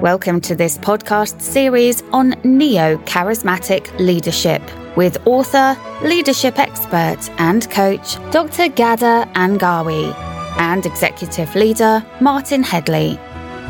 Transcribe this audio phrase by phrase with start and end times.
[0.00, 4.62] Welcome to this podcast series on neo charismatic leadership
[4.96, 8.70] with author, leadership expert, and coach Dr.
[8.70, 10.14] Ghada Angawi
[10.58, 13.16] and executive leader Martin Headley,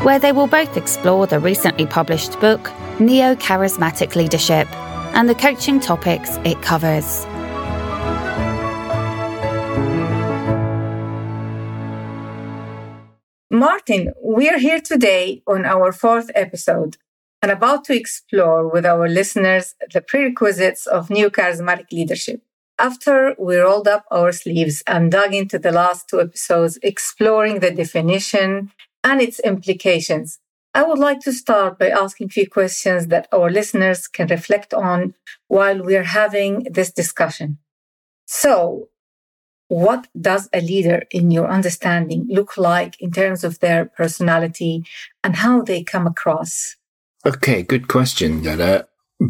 [0.03, 2.71] where they will both explore the recently published book
[3.01, 4.73] Neo Charismatic Leadership
[5.13, 7.25] and the coaching topics it covers.
[13.61, 16.97] Martin, we are here today on our fourth episode
[17.43, 22.41] and about to explore with our listeners the prerequisites of neo charismatic leadership.
[22.79, 27.69] After we rolled up our sleeves and dug into the last two episodes, exploring the
[27.69, 28.71] definition
[29.03, 30.39] and its implications,
[30.73, 34.73] I would like to start by asking a few questions that our listeners can reflect
[34.73, 35.13] on
[35.49, 37.59] while we're having this discussion.
[38.25, 38.87] So,
[39.71, 44.83] what does a leader in your understanding look like in terms of their personality
[45.23, 46.75] and how they come across?
[47.25, 48.43] Okay, good question.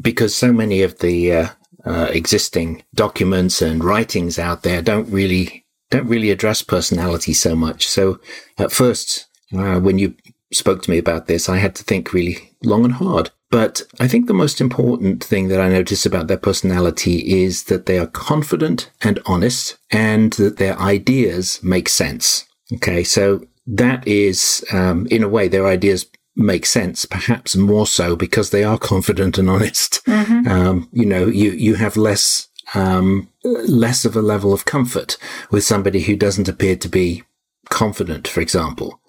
[0.01, 1.49] Because so many of the uh,
[1.85, 7.87] uh, existing documents and writings out there don't really don't really address personality so much.
[7.87, 8.19] So
[8.57, 10.15] at first, uh, when you
[10.51, 13.29] spoke to me about this, I had to think really long and hard.
[13.51, 17.85] But I think the most important thing that I notice about their personality is that
[17.85, 22.45] they are confident and honest and that their ideas make sense.
[22.73, 23.03] Okay.
[23.03, 28.51] So that is, um, in a way, their ideas make sense, perhaps more so because
[28.51, 30.03] they are confident and honest.
[30.05, 30.47] Mm-hmm.
[30.47, 35.17] Um, you know, you, you have less, um, less of a level of comfort
[35.51, 37.23] with somebody who doesn't appear to be
[37.69, 39.01] confident, for example.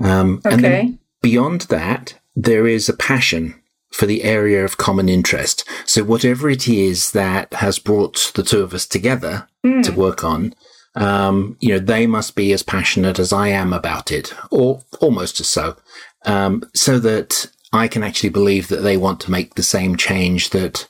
[0.00, 0.54] Um, okay.
[0.54, 3.61] and then beyond that, there is a passion
[3.92, 5.68] for the area of common interest.
[5.84, 9.82] So whatever it is that has brought the two of us together mm.
[9.84, 10.54] to work on,
[10.94, 15.40] um, you know, they must be as passionate as I am about it, or almost
[15.40, 15.76] as so,
[16.24, 20.50] um, so that I can actually believe that they want to make the same change
[20.50, 20.88] that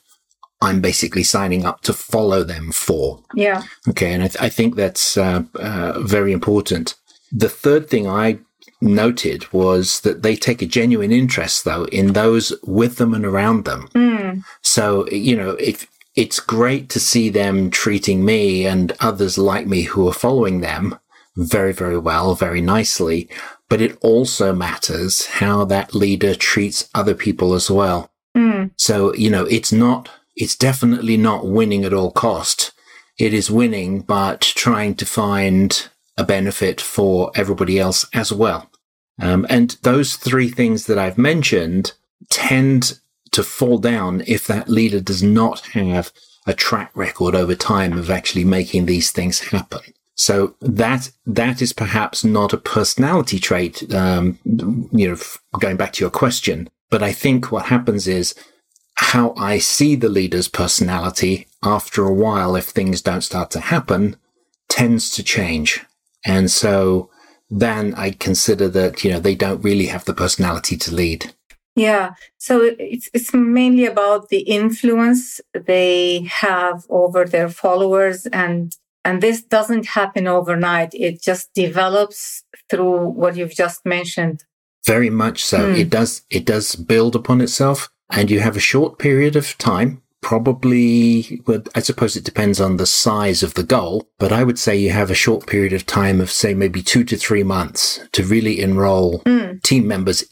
[0.60, 3.22] I'm basically signing up to follow them for.
[3.34, 3.62] Yeah.
[3.88, 4.12] Okay.
[4.12, 6.94] And I, th- I think that's uh, uh, very important.
[7.32, 8.38] The third thing I
[8.82, 13.64] noted was that they take a genuine interest though in those with them and around
[13.64, 13.88] them.
[13.94, 14.42] Mm.
[14.62, 19.82] So, you know, if it's great to see them treating me and others like me
[19.82, 20.98] who are following them
[21.36, 23.28] very, very well, very nicely.
[23.68, 28.10] But it also matters how that leader treats other people as well.
[28.36, 28.72] Mm.
[28.76, 32.72] So, you know, it's not, it's definitely not winning at all cost.
[33.18, 35.88] It is winning, but trying to find
[36.18, 38.68] a benefit for everybody else as well.
[39.22, 41.92] Um, and those three things that I've mentioned
[42.28, 42.98] tend
[43.30, 46.12] to fall down if that leader does not have
[46.46, 49.80] a track record over time of actually making these things happen.
[50.14, 53.94] So that that is perhaps not a personality trait.
[53.94, 54.38] Um,
[54.92, 55.16] you know,
[55.58, 58.34] going back to your question, but I think what happens is
[58.96, 64.16] how I see the leader's personality after a while, if things don't start to happen,
[64.68, 65.80] tends to change.
[66.24, 67.10] And so
[67.52, 71.34] then I consider that, you know, they don't really have the personality to lead.
[71.76, 72.14] Yeah.
[72.38, 78.74] So it's, it's mainly about the influence they have over their followers and,
[79.04, 80.94] and this doesn't happen overnight.
[80.94, 84.44] It just develops through what you've just mentioned.
[84.86, 85.58] Very much so.
[85.58, 85.78] Mm.
[85.78, 90.02] It does, it does build upon itself and you have a short period of time
[90.22, 94.58] probably, well, I suppose it depends on the size of the goal, but I would
[94.58, 98.00] say you have a short period of time of say maybe two to three months
[98.12, 99.60] to really enroll mm.
[99.62, 100.24] team members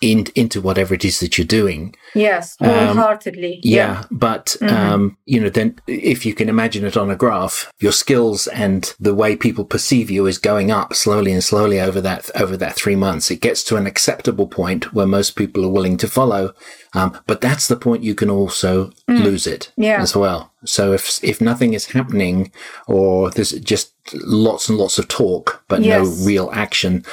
[0.00, 1.94] in, into whatever it is that you're doing.
[2.14, 3.54] Yes, um, wholeheartedly.
[3.54, 4.74] Um, yeah, yeah, but mm-hmm.
[4.74, 8.94] um, you know, then if you can imagine it on a graph, your skills and
[8.98, 12.74] the way people perceive you is going up slowly and slowly over that over that
[12.74, 13.30] three months.
[13.30, 16.54] It gets to an acceptable point where most people are willing to follow,
[16.94, 19.22] um, but that's the point you can also mm.
[19.22, 20.00] lose it yeah.
[20.00, 20.52] as well.
[20.64, 22.52] So if if nothing is happening,
[22.86, 26.04] or there's just lots and lots of talk but yes.
[26.04, 27.04] no real action,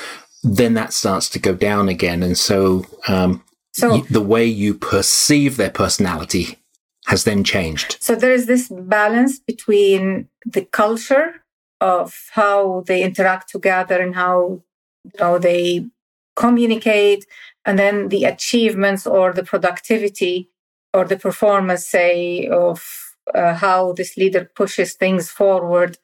[0.56, 2.24] then that starts to go down again.
[2.24, 6.58] And so, um, so the way you perceive their personality
[7.06, 7.98] has then changed.
[8.00, 11.44] So there is this balance between the culture
[11.80, 14.62] of how they interact together and how
[15.04, 15.86] you know they
[16.36, 17.26] communicate
[17.66, 20.50] and then the achievements or the productivity
[20.94, 22.84] or the performance say of
[23.34, 25.98] uh, how this leader pushes things forward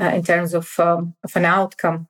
[0.00, 2.08] uh, in terms of um, of an outcome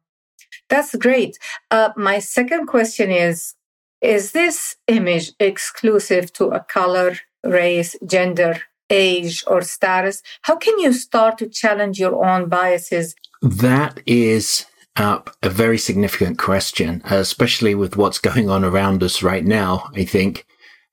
[0.70, 1.38] that's great.
[1.70, 3.54] Uh, my second question is
[4.00, 10.22] Is this image exclusive to a color, race, gender, age, or status?
[10.42, 13.14] How can you start to challenge your own biases?
[13.42, 14.64] That is
[14.96, 19.90] up a very significant question, especially with what's going on around us right now.
[19.94, 20.46] I think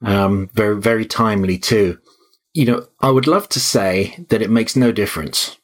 [0.03, 1.99] um, very very timely too.
[2.53, 5.56] You know, I would love to say that it makes no difference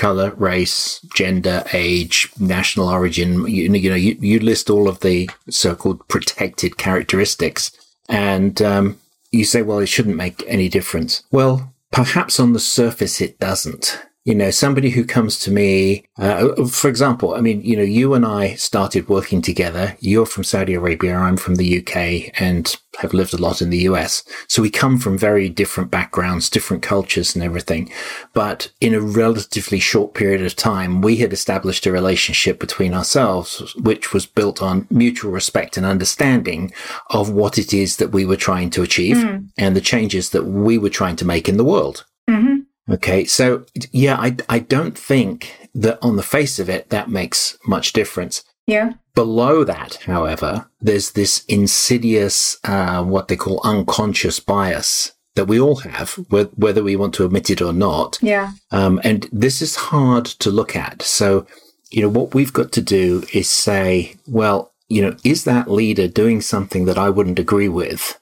[0.00, 3.46] color, race, gender, age, national origin.
[3.46, 7.70] You, you know, you, you list all of the so-called protected characteristics,
[8.08, 8.98] and um,
[9.30, 11.22] you say, well, it shouldn't make any difference.
[11.30, 16.66] Well, perhaps on the surface it doesn't you know, somebody who comes to me, uh,
[16.66, 19.96] for example, I mean, you know, you and I started working together.
[20.00, 21.16] You're from Saudi Arabia.
[21.16, 24.22] I'm from the UK and have lived a lot in the US.
[24.46, 27.90] So we come from very different backgrounds, different cultures and everything.
[28.34, 33.74] But in a relatively short period of time, we had established a relationship between ourselves,
[33.76, 36.72] which was built on mutual respect and understanding
[37.08, 39.48] of what it is that we were trying to achieve mm.
[39.56, 42.04] and the changes that we were trying to make in the world.
[42.28, 42.59] Mm-hmm.
[42.88, 43.24] Okay.
[43.24, 47.92] So yeah, I, I don't think that on the face of it, that makes much
[47.92, 48.42] difference.
[48.66, 48.94] Yeah.
[49.14, 55.76] Below that, however, there's this insidious, uh, what they call unconscious bias that we all
[55.76, 58.18] have, whether we want to admit it or not.
[58.20, 58.52] Yeah.
[58.70, 61.02] Um, and this is hard to look at.
[61.02, 61.46] So,
[61.90, 66.08] you know, what we've got to do is say, well, you know, is that leader
[66.08, 68.20] doing something that I wouldn't agree with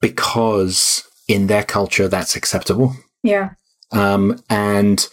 [0.00, 2.94] because in their culture that's acceptable?
[3.26, 3.50] Yeah.
[3.92, 5.06] Um, and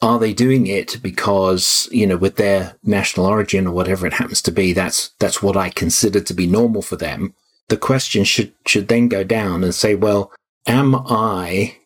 [0.00, 4.40] are they doing it because, you know, with their national origin or whatever it happens
[4.42, 7.34] to be, that's, that's what I consider to be normal for them.
[7.68, 10.32] The question should, should then go down and say, well,
[10.66, 11.76] am I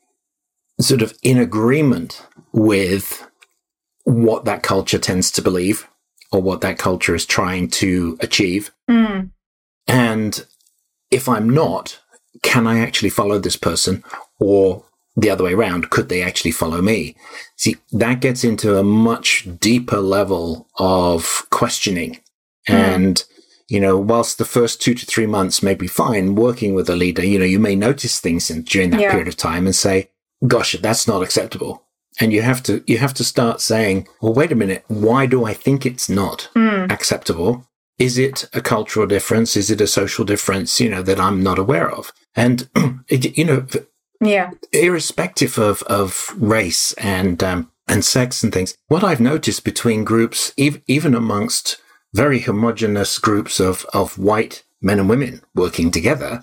[0.80, 3.26] sort of in agreement with
[4.04, 5.88] what that culture tends to believe
[6.30, 8.72] or what that culture is trying to achieve?
[8.90, 9.30] Mm.
[9.86, 10.46] And
[11.10, 11.98] if I'm not,
[12.42, 14.04] can I actually follow this person
[14.38, 14.84] or
[15.16, 15.90] the other way around.
[15.90, 17.16] Could they actually follow me?
[17.56, 22.20] See, that gets into a much deeper level of questioning.
[22.68, 22.74] Mm.
[22.74, 23.24] And,
[23.68, 26.96] you know, whilst the first two to three months may be fine working with a
[26.96, 29.10] leader, you know, you may notice things in, during that yeah.
[29.10, 30.10] period of time and say,
[30.46, 31.84] gosh, that's not acceptable.
[32.20, 34.84] And you have to, you have to start saying, well, wait a minute.
[34.88, 36.90] Why do I think it's not mm.
[36.90, 37.66] acceptable?
[37.98, 39.56] Is it a cultural difference?
[39.56, 42.12] Is it a social difference, you know, that I'm not aware of?
[42.34, 42.68] And,
[43.08, 43.66] you know,
[44.22, 44.50] yeah.
[44.72, 50.52] Irrespective of, of race and, um, and sex and things, what I've noticed between groups,
[50.56, 51.78] ev- even amongst
[52.14, 56.40] very homogenous groups of, of white men and women working together,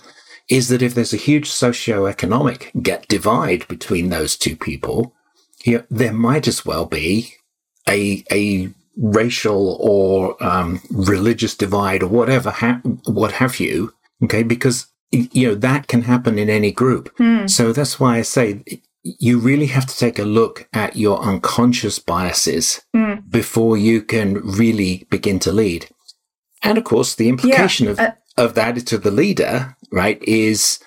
[0.50, 5.16] is that if there's a huge socio-economic get divide between those two people,
[5.64, 7.36] you know, there might as well be
[7.88, 13.94] a, a racial or um, religious divide or whatever, ha- what have you.
[14.24, 17.16] Okay, because you know, that can happen in any group.
[17.18, 17.50] Mm.
[17.50, 18.64] So that's why I say
[19.04, 23.30] you really have to take a look at your unconscious biases mm.
[23.30, 25.88] before you can really begin to lead.
[26.62, 30.80] And of course, the implication yeah, uh, of, of that to the leader, right, is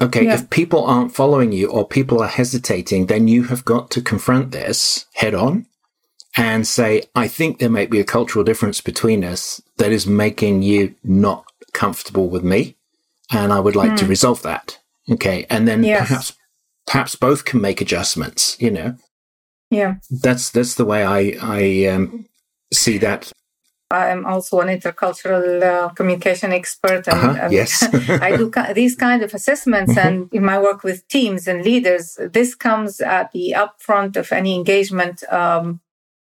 [0.00, 0.34] okay, yeah.
[0.34, 4.50] if people aren't following you or people are hesitating, then you have got to confront
[4.50, 5.66] this head on
[6.36, 10.62] and say, I think there might be a cultural difference between us that is making
[10.62, 12.76] you not comfortable with me
[13.32, 13.96] and I would like mm.
[13.98, 14.10] to hmm.
[14.10, 14.78] resolve that.
[15.10, 15.46] Okay.
[15.50, 16.08] And then yes.
[16.08, 16.32] perhaps,
[16.86, 18.96] perhaps both can make adjustments, you know?
[19.70, 19.96] Yeah.
[20.10, 22.26] That's, that's the way I, I, um,
[22.72, 23.32] see that.
[23.90, 27.06] I'm also an intercultural uh, communication expert.
[27.08, 27.82] And, uh-huh, and yes.
[28.08, 30.08] I do these kind of assessments mm-hmm.
[30.08, 34.54] and in my work with teams and leaders, this comes at the upfront of any
[34.54, 35.22] engagement.
[35.30, 35.80] Um,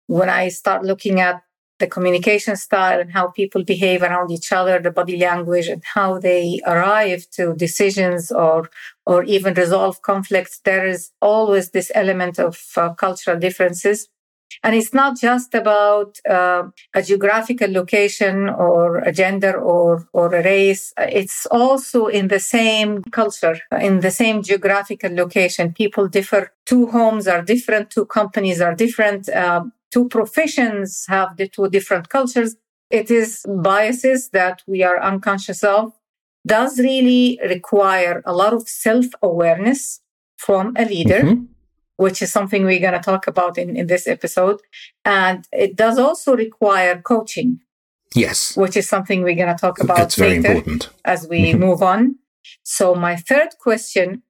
[0.06, 1.43] when I start looking at
[1.78, 6.18] the communication style and how people behave around each other, the body language and how
[6.18, 8.70] they arrive to decisions or,
[9.06, 10.60] or even resolve conflicts.
[10.60, 14.08] There is always this element of uh, cultural differences.
[14.62, 16.64] And it's not just about uh,
[16.94, 20.92] a geographical location or a gender or, or a race.
[20.96, 25.72] It's also in the same culture, in the same geographical location.
[25.72, 26.52] People differ.
[26.66, 27.90] Two homes are different.
[27.90, 29.28] Two companies are different.
[29.28, 32.56] Uh, two professions have the two different cultures.
[32.90, 35.92] It is biases that we are unconscious of
[36.46, 40.00] does really require a lot of self awareness
[40.36, 41.44] from a leader, mm-hmm.
[41.96, 44.60] which is something we're going to talk about in, in this episode.
[45.04, 47.60] And it does also require coaching.
[48.14, 48.56] Yes.
[48.56, 50.90] Which is something we're going to talk about That's very important.
[51.04, 51.60] as we mm-hmm.
[51.60, 52.16] move on.
[52.62, 54.22] So, my third question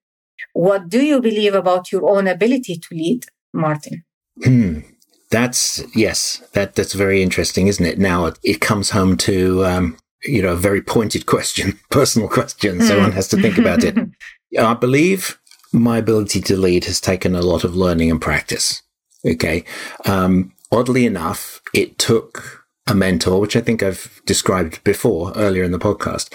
[0.53, 4.05] What do you believe about your own ability to lead, Martin?
[4.43, 4.81] Hmm.
[5.35, 7.99] That's yes, that that's very interesting, isn't it?
[7.99, 12.81] Now it, it comes home to um, you know a very pointed question, personal question.
[12.81, 13.99] So one has to think about it.
[14.59, 15.41] I believe
[15.73, 18.81] my ability to lead has taken a lot of learning and practice.
[19.27, 19.65] Okay,
[20.05, 25.73] um, oddly enough, it took a mentor, which I think I've described before earlier in
[25.73, 26.33] the podcast.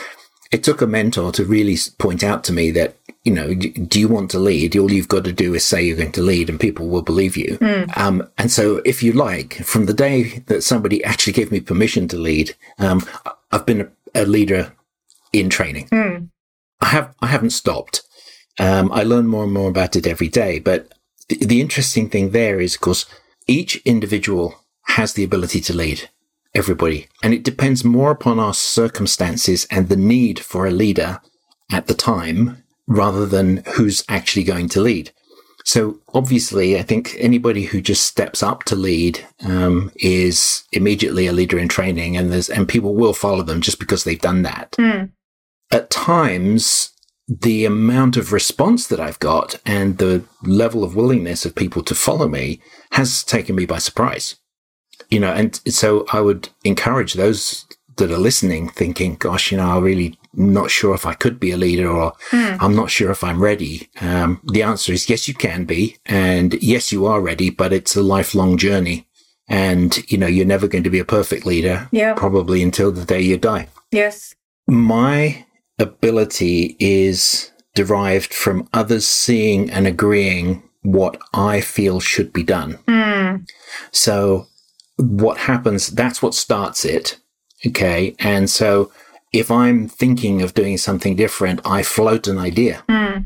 [0.52, 4.08] It took a mentor to really point out to me that, you know, do you
[4.08, 4.78] want to lead?
[4.78, 7.36] All you've got to do is say you're going to lead and people will believe
[7.36, 7.58] you.
[7.60, 7.98] Mm.
[7.98, 12.08] Um, and so if you like, from the day that somebody actually gave me permission
[12.10, 13.06] to lead, um,
[13.52, 14.74] I've been a, a leader
[15.34, 15.88] in training.
[15.90, 16.30] Mm.
[16.80, 18.04] I have, I haven't stopped.
[18.58, 20.60] Um, I learn more and more about it every day.
[20.60, 20.94] But
[21.28, 23.06] the, the interesting thing there is, of course,
[23.48, 26.10] each individual has the ability to lead
[26.56, 27.08] everybody.
[27.22, 31.20] And it depends more upon our circumstances and the need for a leader
[31.72, 35.12] at the time rather than who's actually going to lead.
[35.64, 41.34] So obviously, I think anybody who just steps up to lead um, is immediately a
[41.34, 44.72] leader in training, and there's and people will follow them just because they've done that.
[44.74, 45.12] Mm.
[45.72, 46.92] At times,
[47.28, 51.94] the amount of response that I've got and the level of willingness of people to
[51.94, 52.60] follow me
[52.92, 54.36] has taken me by surprise
[55.10, 57.66] you know, and so I would encourage those
[57.98, 61.52] that are listening thinking, gosh, you know, I'm really not sure if I could be
[61.52, 62.58] a leader or mm.
[62.62, 63.90] I'm not sure if I'm ready.
[64.02, 65.98] Um, the answer is yes, you can be.
[66.06, 69.08] And yes, you are ready, but it's a lifelong journey.
[69.48, 71.90] And, you know, you're never going to be a perfect leader.
[71.92, 72.14] Yeah.
[72.14, 73.68] Probably until the day you die.
[73.92, 74.36] Yes.
[74.68, 75.46] My
[75.80, 82.78] ability is derived from others seeing and agreeing what I feel should be done.
[82.88, 83.50] Mm.
[83.92, 84.48] So
[84.98, 87.18] what happens, that's what starts it.
[87.66, 88.16] Okay.
[88.20, 88.92] And so
[89.32, 92.84] if I'm thinking of doing something different, I float an idea.
[92.90, 93.26] Mm.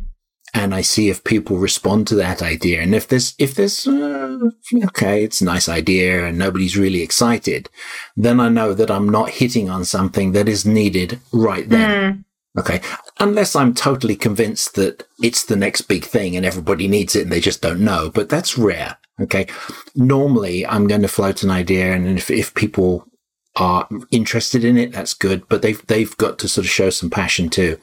[0.56, 2.82] And I see if people respond to that idea.
[2.82, 4.38] And if this, if this, uh,
[4.86, 7.70] okay, it's a nice idea and nobody's really excited,
[8.16, 11.90] then I know that I'm not hitting on something that is needed right then.
[11.90, 12.24] Mm.
[12.60, 12.82] Okay.
[13.20, 17.32] Unless I'm totally convinced that it's the next big thing and everybody needs it and
[17.32, 18.98] they just don't know, but that's rare.
[19.20, 19.48] Okay.
[19.96, 23.08] Normally I'm going to float an idea and if, if people
[23.56, 27.10] are interested in it, that's good, but they've, they've got to sort of show some
[27.10, 27.78] passion too.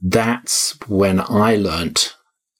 [0.00, 2.16] That's when I learnt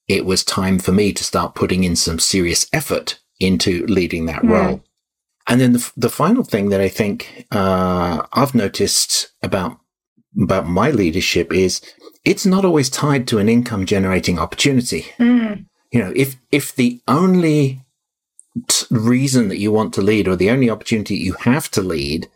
[0.08, 4.42] it was time for me to start putting in some serious effort into leading that
[4.42, 4.50] mm.
[4.50, 4.84] role.
[5.48, 9.78] And then the, the final thing that I think, uh, I've noticed about,
[10.40, 11.80] about my leadership is
[12.24, 15.06] it's not always tied to an income generating opportunity.
[15.18, 15.66] Mm.
[15.90, 17.80] You know, if, if the only
[18.90, 22.28] reason that you want to lead or the only opportunity you have to lead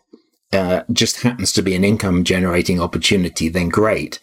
[0.56, 4.18] uh, just happens to be an income generating opportunity, then great.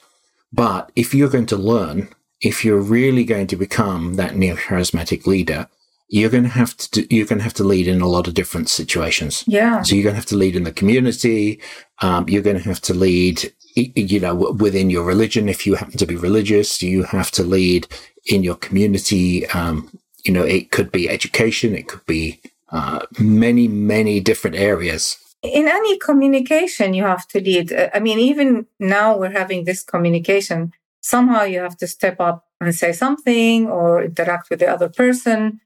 [0.51, 2.09] But if you're going to learn,
[2.41, 5.67] if you're really going to become that neo charismatic leader,
[6.09, 8.27] you're going to have to do, you're going to have to lead in a lot
[8.27, 9.43] of different situations.
[9.47, 9.81] Yeah.
[9.81, 11.59] So you're going to have to lead in the community.
[12.01, 15.49] Um, you're going to have to lead, you know, within your religion.
[15.49, 17.87] If you happen to be religious, you have to lead
[18.27, 19.47] in your community.
[19.47, 19.89] Um,
[20.23, 25.17] you know, it could be education, it could be uh, many, many different areas.
[25.43, 27.73] In any communication, you have to lead.
[27.73, 30.73] Uh, I mean, even now we're having this communication.
[31.01, 35.59] Somehow you have to step up and say something or interact with the other person.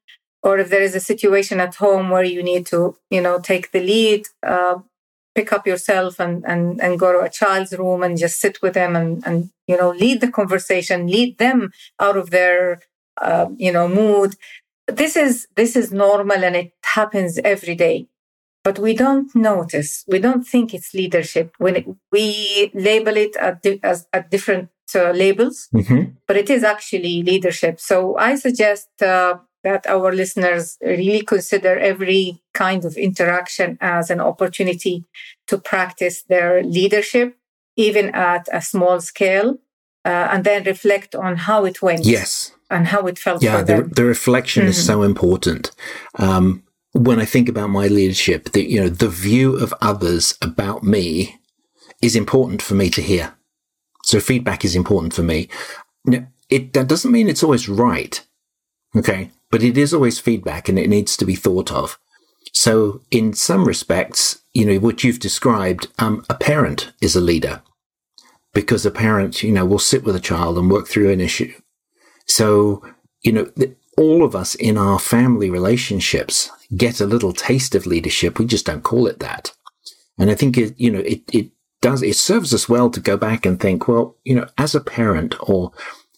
[0.43, 3.71] Or if there is a situation at home where you need to, you know, take
[3.71, 4.79] the lead, uh,
[5.35, 8.73] pick up yourself and, and, and go to a child's room and just sit with
[8.73, 12.81] them and, and, you know, lead the conversation, lead them out of their
[13.21, 14.35] uh, you know mood
[14.87, 18.07] this is this is normal and it happens every day
[18.67, 23.61] but we don't notice we don't think it's leadership when it, we label it at,
[23.63, 26.01] di- as, at different uh, labels mm-hmm.
[26.27, 32.41] but it is actually leadership so i suggest uh, that our listeners really consider every
[32.53, 35.05] kind of interaction as an opportunity
[35.47, 37.37] to practice their leadership
[37.77, 39.57] even at a small scale
[40.03, 43.41] uh, and then reflect on how it went yes and how it felt.
[43.41, 44.71] Yeah, the, the, reflection mm-hmm.
[44.71, 45.71] is so important.
[46.15, 46.63] Um,
[46.97, 51.39] when I think about my leadership, the, you know, the view of others about me
[52.01, 53.35] is important for me to hear.
[54.03, 55.49] So feedback is important for me.
[56.05, 58.25] Now, it, that doesn't mean it's always right.
[58.95, 59.31] Okay.
[59.49, 61.97] But it is always feedback and it needs to be thought of.
[62.53, 67.61] So in some respects, you know, what you've described, um, a parent is a leader
[68.53, 71.53] because a parent, you know, will sit with a child and work through an issue
[72.27, 72.83] so,
[73.21, 73.49] you know,
[73.97, 78.39] all of us in our family relationships get a little taste of leadership.
[78.39, 79.53] We just don't call it that.
[80.17, 83.17] And I think it, you know, it, it does, it serves us well to go
[83.17, 85.71] back and think, well, you know, as a parent or,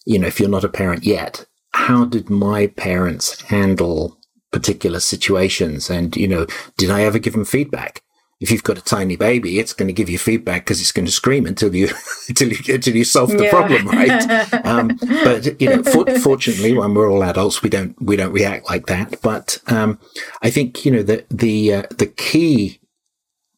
[0.04, 4.18] you know, if you're not a parent yet, how did my parents handle
[4.50, 5.90] particular situations?
[5.90, 8.02] And, you know, did I ever give them feedback?
[8.40, 11.04] If you've got a tiny baby, it's going to give you feedback because it's going
[11.04, 11.90] to scream until you
[12.28, 13.50] until you until you solve the yeah.
[13.50, 14.64] problem, right?
[14.64, 18.68] um, but you know, for, fortunately, when we're all adults, we don't we don't react
[18.68, 19.20] like that.
[19.22, 19.98] But um,
[20.42, 22.80] I think you know the the uh, the key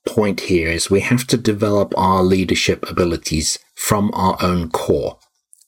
[0.04, 5.18] point here is we have to develop our leadership abilities from our own core,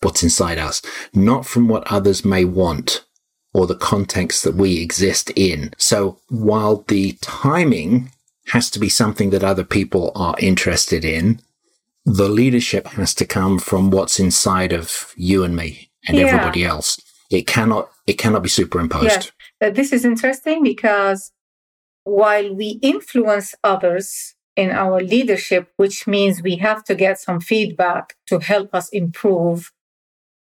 [0.03, 0.83] what's inside us,
[1.15, 3.05] not from what others may want
[3.53, 5.73] or the context that we exist in.
[5.79, 8.11] So while the timing
[8.49, 11.41] has to be something that other people are interested in.
[12.05, 16.27] The leadership has to come from what's inside of you and me and yeah.
[16.27, 17.01] everybody else.
[17.31, 19.05] It cannot, it cannot be superimposed.
[19.05, 19.33] Yes.
[19.61, 21.33] Uh, this is interesting because
[22.05, 28.15] while we influence others in our leadership, which means we have to get some feedback
[28.27, 29.73] to help us improve,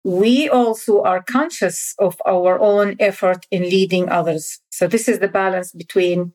[0.03, 4.61] we also are conscious of our own effort in leading others.
[4.71, 6.33] So this is the balance between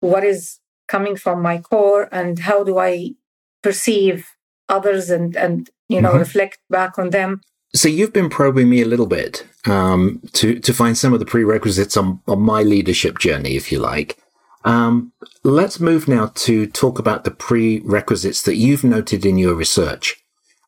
[0.00, 0.58] what is
[0.92, 3.14] coming from my core and how do I
[3.62, 4.16] perceive
[4.68, 6.26] others and, and you know, mm-hmm.
[6.26, 7.40] reflect back on them.
[7.74, 11.30] So you've been probing me a little bit um, to to find some of the
[11.34, 14.18] prerequisites on, on my leadership journey, if you like.
[14.64, 20.22] Um, let's move now to talk about the prerequisites that you've noted in your research.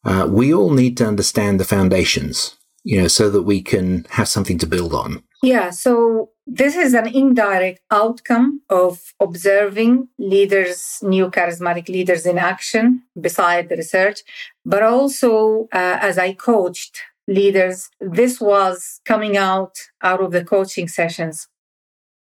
[0.04, 4.28] Uh, we all need to understand the foundations, you know, so that we can have
[4.28, 5.22] something to build on.
[5.42, 5.70] Yeah.
[5.70, 13.68] So this is an indirect outcome of observing leaders, neo charismatic leaders in action beside
[13.68, 14.22] the research,
[14.64, 20.88] but also uh, as I coached leaders, this was coming out out of the coaching
[20.88, 21.48] sessions.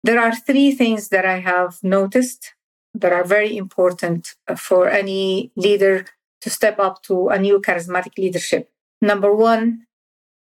[0.03, 2.53] There are three things that I have noticed
[2.93, 6.05] that are very important for any leader
[6.41, 8.69] to step up to a neo charismatic leadership.
[9.01, 9.85] Number one,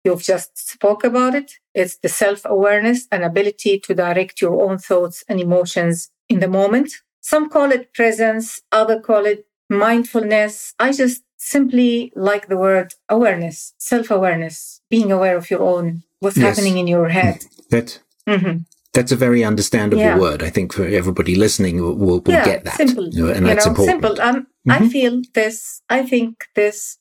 [0.08, 1.52] You've just spoke about it.
[1.74, 6.90] It's the self-awareness and ability to direct your own thoughts and emotions in the moment.
[7.20, 10.72] Some call it presence, other call it mindfulness.
[10.78, 16.56] I just simply like the word awareness, self-awareness, being aware of your own, what's yes.
[16.56, 17.44] happening in your head.
[17.68, 18.60] That, mm-hmm.
[18.94, 20.18] That's a very understandable yeah.
[20.18, 20.42] word.
[20.42, 22.78] I think for everybody listening will, will, will yeah, get that.
[22.78, 23.04] Simple.
[23.04, 24.02] And you that's know, important.
[24.02, 24.22] Simple.
[24.22, 24.70] Um, mm-hmm.
[24.70, 25.82] I feel this.
[25.90, 26.96] I think this.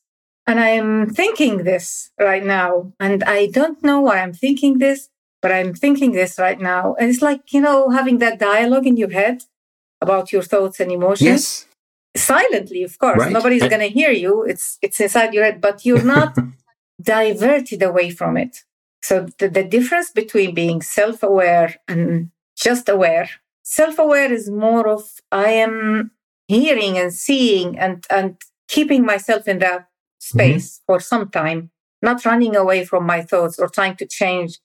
[0.48, 2.94] And I'm thinking this right now.
[2.98, 5.10] And I don't know why I'm thinking this,
[5.42, 6.94] but I'm thinking this right now.
[6.98, 9.42] And it's like, you know, having that dialogue in your head
[10.00, 11.22] about your thoughts and emotions.
[11.22, 11.66] Yes.
[12.16, 13.18] Silently, of course.
[13.18, 13.30] Right.
[13.30, 14.42] Nobody's going to hear you.
[14.42, 16.34] It's, it's inside your head, but you're not
[17.02, 18.64] diverted away from it.
[19.02, 23.28] So the, the difference between being self-aware and just aware,
[23.64, 26.12] self-aware is more of I am
[26.48, 29.87] hearing and seeing and, and keeping myself in that.
[30.18, 30.84] Space mm-hmm.
[30.86, 31.70] for some time,
[32.02, 34.58] not running away from my thoughts or trying to change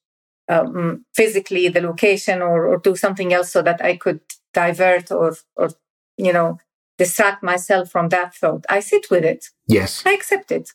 [0.50, 4.20] um, physically the location or, or do something else so that I could
[4.54, 5.70] divert or, or,
[6.18, 6.60] you know,
[6.98, 8.66] distract myself from that thought.
[8.70, 9.46] I sit with it.
[9.68, 10.04] Yes.
[10.06, 10.72] I accept it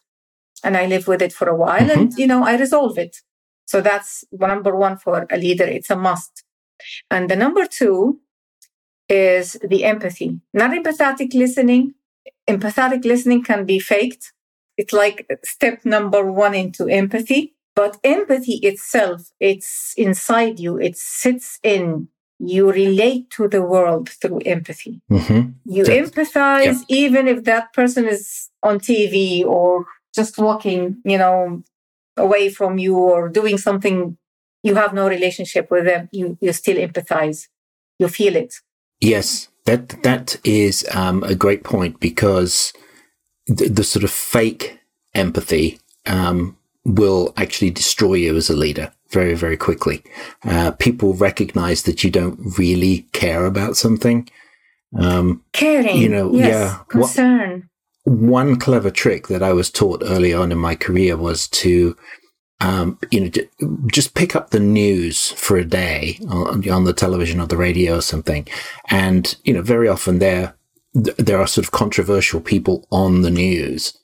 [0.65, 2.01] and I live with it for a while mm-hmm.
[2.01, 3.19] and, you know, I resolve it.
[3.67, 5.65] So that's number one for a leader.
[5.65, 6.45] It's a must.
[7.11, 8.21] And the number two
[9.09, 11.95] is the empathy, not empathetic listening.
[12.49, 14.33] Empathetic listening can be faked.
[14.79, 17.55] It's like step number one into empathy.
[17.75, 20.79] But empathy itself, it's inside you.
[20.79, 22.09] It sits in.
[22.41, 25.01] You relate to the world through empathy.
[25.11, 25.51] Mm-hmm.
[25.65, 26.97] You empathize yeah.
[26.97, 31.63] even if that person is on TV or just walking, you know,
[32.17, 34.17] away from you or doing something
[34.63, 36.09] you have no relationship with them.
[36.13, 37.49] You, you still empathize.
[37.99, 38.55] You feel it.
[39.01, 42.73] Yes, that that is um, a great point because
[43.49, 44.79] the, the sort of fake
[45.15, 50.03] empathy um, will actually destroy you as a leader very, very quickly.
[50.45, 54.29] Uh, people recognize that you don't really care about something.
[54.99, 57.69] Um, Caring, you know, yes, yeah, concern.
[58.05, 61.95] What, one clever trick that I was taught early on in my career was to,
[62.61, 67.39] um, you know, just pick up the news for a day on, on the television
[67.41, 68.49] or the radio or something,
[68.89, 70.21] and you know, very often
[70.99, 73.97] there there are sort of controversial people on the news.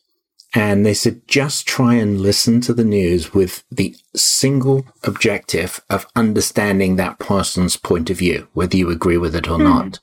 [0.57, 6.07] And they said, just try and listen to the news with the single objective of
[6.15, 9.65] understanding that person's point of view, whether you agree with it or mm.
[9.65, 9.99] not.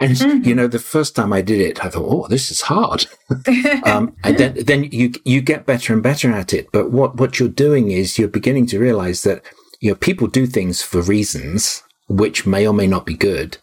[0.00, 0.48] And mm-hmm.
[0.48, 3.06] you know, the first time I did it, I thought, "Oh, this is hard."
[3.84, 6.66] um, and then, then you you get better and better at it.
[6.72, 9.44] But what what you're doing is you're beginning to realize that
[9.80, 13.58] you know people do things for reasons which may or may not be good,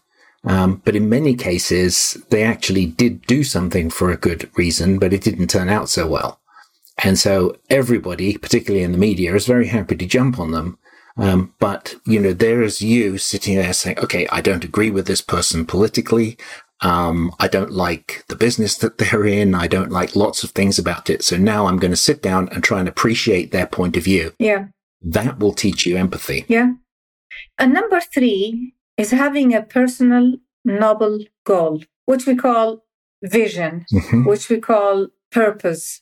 [0.46, 5.14] um, but in many cases, they actually did do something for a good reason, but
[5.14, 6.40] it didn't turn out so well.
[7.04, 10.78] And so everybody, particularly in the media, is very happy to jump on them.
[11.18, 15.08] Um, but, you know, there is you sitting there saying, okay, I don't agree with
[15.08, 16.38] this person politically.
[16.82, 19.54] Um, I don't like the business that they're in.
[19.54, 21.24] I don't like lots of things about it.
[21.24, 24.34] So now I'm going to sit down and try and appreciate their point of view.
[24.40, 24.68] Yeah.
[25.02, 26.46] That will teach you empathy.
[26.48, 26.74] Yeah.
[27.58, 30.26] And number three is having a personal
[30.66, 32.68] noble goal, which we call
[33.24, 34.26] vision, Mhm.
[34.30, 36.02] which we call purpose.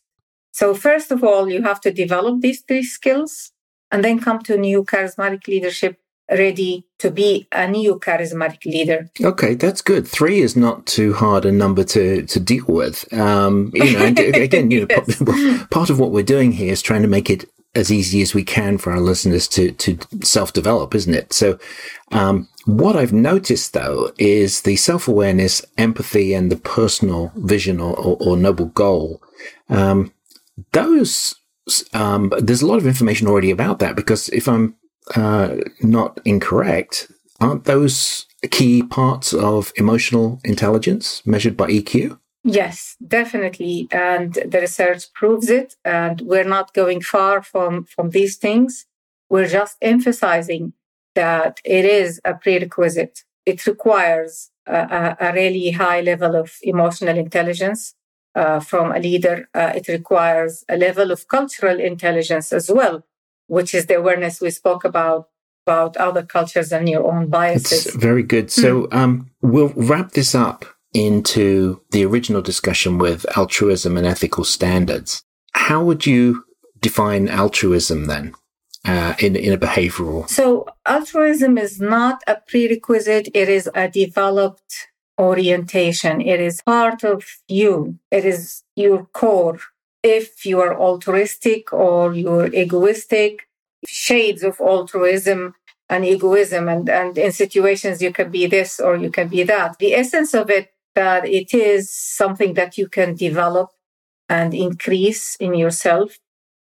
[0.59, 3.51] So, first of all, you have to develop these three skills
[3.91, 5.93] and then come to neo charismatic leadership
[6.29, 8.99] ready to be a neo charismatic leader.
[9.21, 10.03] Okay, that's good.
[10.07, 12.95] Three is not too hard a number to, to deal with.
[13.13, 14.05] Um, you know,
[14.47, 15.67] again, you know, Yes.
[15.77, 18.43] part of what we're doing here is trying to make it as easy as we
[18.43, 21.33] can for our listeners to, to self develop, isn't it?
[21.33, 21.59] So,
[22.11, 27.95] um, what I've noticed though is the self awareness, empathy, and the personal vision or,
[27.95, 29.21] or, or noble goal.
[29.69, 30.13] Um,
[30.71, 31.35] those,
[31.93, 34.75] um, there's a lot of information already about that because if I'm
[35.15, 42.19] uh, not incorrect, aren't those key parts of emotional intelligence measured by EQ?
[42.43, 43.87] Yes, definitely.
[43.91, 45.75] And the research proves it.
[45.83, 48.85] And we're not going far from, from these things.
[49.29, 50.73] We're just emphasizing
[51.15, 53.23] that it is a prerequisite.
[53.45, 57.95] It requires a, a, really high level of emotional intelligence
[58.35, 59.49] uh, from a leader.
[59.53, 63.05] Uh, it requires a level of cultural intelligence as well,
[63.47, 65.29] which is the awareness we spoke about
[65.65, 67.87] about other cultures and your own biases.
[67.87, 68.49] It's very good.
[68.49, 70.63] So um, we'll wrap this up
[70.97, 75.23] into the original discussion with altruism and ethical standards.
[75.53, 76.43] How would you
[76.79, 78.33] define altruism then
[78.85, 80.27] uh, in, in a behavioral?
[80.27, 83.29] So altruism is not a prerequisite.
[83.33, 84.87] It is a developed
[85.19, 86.19] orientation.
[86.21, 87.99] It is part of you.
[88.11, 89.59] It is your core.
[90.01, 93.47] If you are altruistic or you're egoistic,
[93.85, 95.53] shades of altruism
[95.89, 99.77] and egoism and, and in situations you can be this or you can be that.
[99.79, 103.69] The essence of it that it is something that you can develop
[104.27, 106.17] and increase in yourself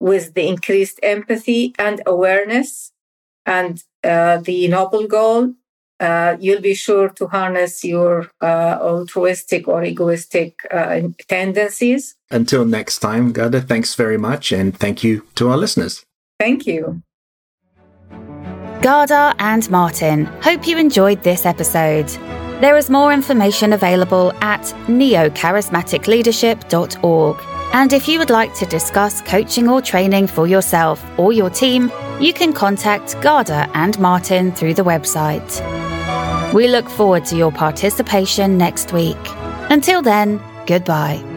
[0.01, 2.93] with the increased empathy and awareness
[3.47, 5.55] and uh, the noble goal,
[6.01, 12.17] uh, you'll be sure to harness your uh, altruistic or egoistic uh, tendencies.
[12.31, 14.53] Until next time, Ghada, thanks very much.
[14.53, 16.05] And thank you to our listeners.
[16.41, 17.03] Thank you.
[18.81, 22.09] Ghada and Martin, hope you enjoyed this episode.
[22.61, 27.37] There is more information available at neocharismaticleadership.org.
[27.73, 31.93] And if you would like to discuss coaching or training for yourself or your team,
[32.19, 35.63] you can contact Ghada and Martin through the website.
[36.53, 39.17] We look forward to your participation next week.
[39.71, 41.28] Until then, goodbye.